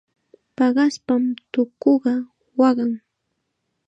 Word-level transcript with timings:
Paqaspam 0.57 1.23
tukuqa 1.51 2.13
waqan. 2.59 2.91